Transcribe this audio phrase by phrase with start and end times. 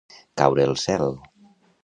[0.41, 1.07] Caure el cel.